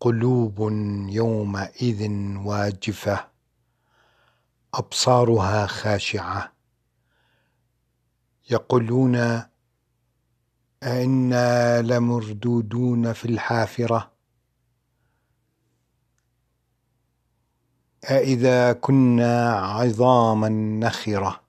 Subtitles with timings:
[0.00, 0.58] قلوب
[1.08, 2.10] يومئذ
[2.44, 3.28] واجفة
[4.74, 6.52] أبصارها خاشعة.
[8.50, 9.42] يقولون
[10.82, 14.12] أئنا لمردودون في الحافرة.
[18.04, 20.48] أئذا كنا عظاما
[20.80, 21.40] نخرة.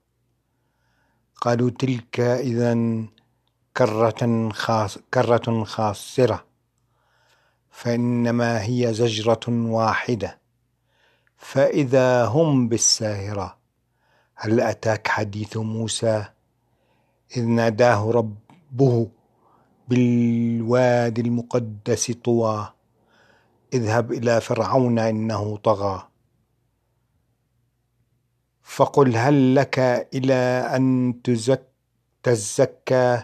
[1.42, 3.06] قالوا تلك إذا
[3.78, 6.47] كرة, خاص كرة خاسرة.
[7.78, 10.40] فإنما هي زجرة واحدة.
[11.38, 13.58] فإذا هم بالساهرة
[14.36, 16.26] هل أتاك حديث موسى؟
[17.38, 19.12] إذ ناداه ربه
[19.88, 22.74] بالوادي المقدس طوى
[23.74, 26.08] اذهب إلى فرعون إنه طغى.
[28.62, 29.80] فقل هل لك
[30.14, 31.14] إلى أن
[32.24, 33.24] تزكى؟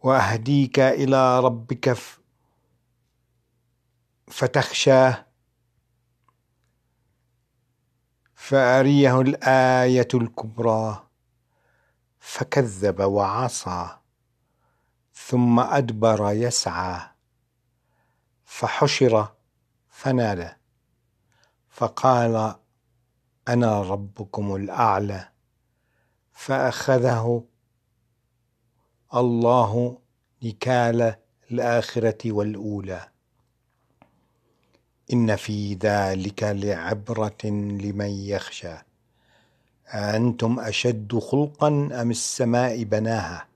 [0.00, 1.96] وأهديك إلى ربك
[4.32, 5.26] فتخشاه.
[8.34, 11.06] فأريه الآية الكبرى.
[12.18, 13.98] فكذب وعصى.
[15.14, 17.00] ثم أدبر يسعى.
[18.44, 19.34] فحشر
[19.88, 20.48] فنادى
[21.68, 22.54] فقال
[23.48, 25.28] أنا ربكم الأعلى.
[26.32, 27.44] فأخذه
[29.14, 29.98] الله
[30.42, 31.16] نكال
[31.50, 33.11] الآخرة والأولى.
[35.12, 38.74] إن في ذلك لعبرة لمن يخشى.
[39.86, 43.48] أأنتم أشد خلقا أم السماء بناها؟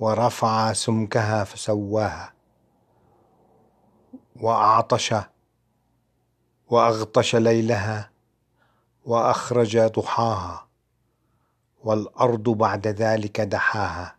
[0.00, 2.32] ورفع سمكها فسواها.
[4.36, 5.14] وأعطش
[6.68, 8.10] وأغطش ليلها
[9.04, 10.68] وأخرج ضحاها
[11.84, 14.16] والأرض بعد ذلك دحاها.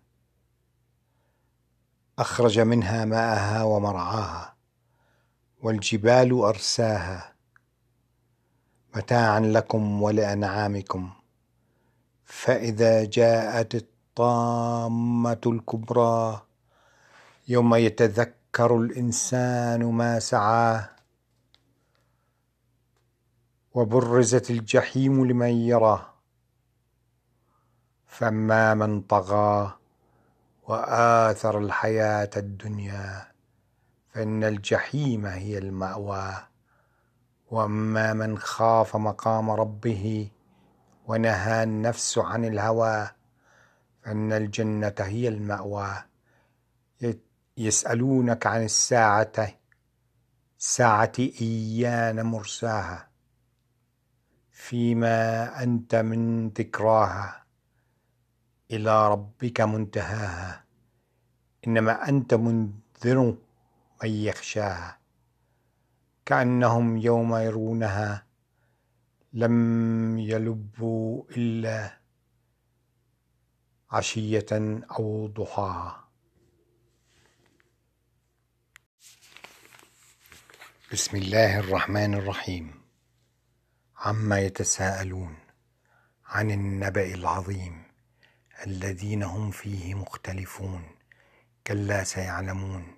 [2.19, 4.54] أخرج منها ماءها ومرعاها.
[5.65, 7.33] والجبال أرساها.
[8.95, 11.09] متاعا لكم ولأنعامكم.
[12.25, 16.41] فإذا جاءت الطامة الكبرى
[17.47, 20.89] يوم يتذكر الإنسان ما سعاه
[23.73, 26.13] وبرزت الجحيم لمن يرى
[28.07, 29.73] فأما من طغى
[30.67, 33.34] وآثر الحياة الدنيا
[34.15, 36.33] فإن الجحيم هي المأوى
[37.51, 40.31] وأما من خاف مقام ربه
[41.07, 43.09] ونهى النفس عن الهوى
[44.01, 46.03] فإن الجنة هي المأوى.
[47.57, 49.47] يسألونك عن الساعة
[50.57, 53.07] ساعة إيان مرساها
[54.51, 57.45] فيما أنت من ذكراها.
[58.71, 60.63] إلى ربك منتهاها.
[61.67, 63.35] إنما أنت منذر
[64.03, 64.99] من يخشاها
[66.25, 68.25] كأنهم يوم يرونها
[69.33, 71.99] لم يلبوا إلا
[73.91, 74.45] عشية
[74.99, 76.09] أو ضحاها.
[80.93, 82.81] بسم الله الرحمن الرحيم.
[83.97, 85.37] عما يتساءلون
[86.25, 87.83] عن النبأ العظيم
[88.67, 90.83] الذين هم فيه مختلفون
[91.67, 92.97] كلا سيعلمون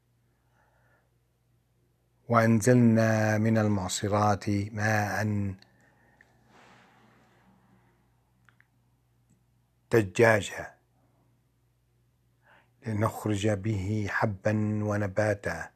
[2.31, 5.53] وأنزلنا من المعصرات ماء
[9.91, 10.73] دجاجا
[12.87, 15.69] لنخرج به حبا ونباتا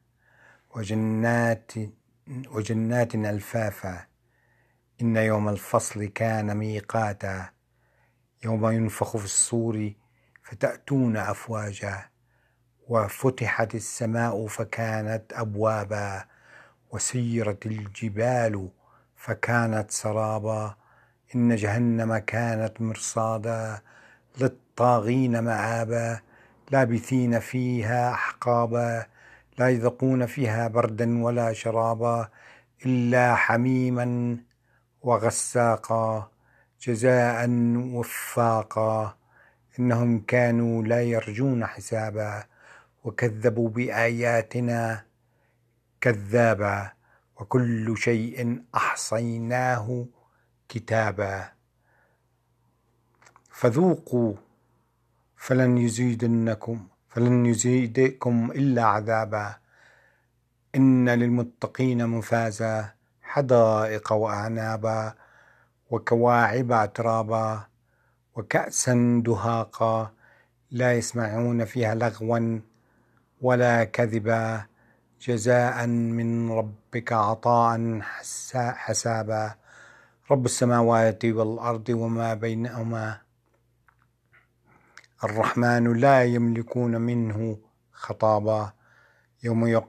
[0.75, 1.71] وجنات
[2.47, 4.05] وجنات ألفافا.
[5.01, 7.49] إن يوم الفصل كان ميقاتا.
[8.43, 9.93] يوم ينفخ في الصور
[10.43, 12.09] فتأتون أفواجا.
[12.87, 16.34] وفتحت السماء فكانت أبوابا.
[16.95, 18.69] وسيرت الجبال
[19.15, 20.75] فكانت سرابا
[21.35, 23.81] إن جهنم كانت مرصادا
[24.41, 26.19] للطاغين مآبا
[26.71, 29.05] لابثين فيها أحقابا
[29.57, 32.29] لا يذقون فيها بردا ولا شرابا
[32.85, 34.37] إلا حميما
[35.01, 36.31] وغساقا
[36.81, 37.49] جزاء
[37.93, 39.15] وفاقا.
[39.79, 42.43] إنهم كانوا لا يرجون حسابا
[43.03, 45.04] وكذبوا بآياتنا
[46.05, 46.91] كذابا
[47.35, 50.05] وكل شيء أحصيناه
[50.69, 51.51] كتابا.
[53.49, 54.33] فذوقوا
[55.35, 59.55] فلن يزيدنكم فلن يزيدكم إلا عذابا.
[60.75, 65.13] إن للمتقين مفازا حدائق وأعنابا
[65.89, 67.67] وكواعب أترابا
[68.35, 70.11] وكأسا دهاقا.
[70.71, 72.59] لا يسمعون فيها لغوا
[73.41, 74.74] ولا كذبا.
[75.27, 77.99] جزاء من ربك عطاء
[78.53, 79.55] حسابا.
[80.31, 83.21] رب السماوات والأرض وما بينهما.
[85.23, 87.57] الرحمن لا يملكون منه
[87.91, 88.73] خطابا.
[89.43, 89.81] يوم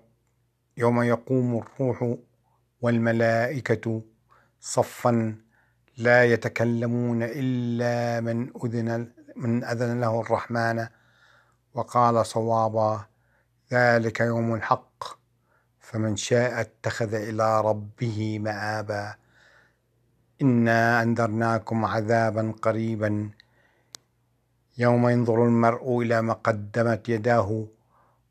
[0.77, 2.17] يوم يقوم الروح
[2.81, 4.03] والملائكة
[4.61, 5.37] صفا
[5.97, 10.87] لا يتكلمون إلا من أذن من أذن له الرحمن.
[11.75, 13.05] وقال صوابا
[13.73, 15.26] ذلك يوم الحق.
[15.87, 19.15] فمن شاء اتخذ إلى ربه مآبا.
[20.43, 23.31] إنا أنذرناكم عذابا قريبا.
[24.79, 27.67] يوم ينظر المرء إلى ما قدمت يداه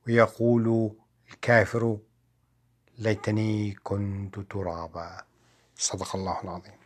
[0.08, 0.92] ويقول
[1.32, 1.98] الكافر
[2.98, 5.22] ليتني كنت ترابا.
[5.76, 6.85] صدق الله العظيم.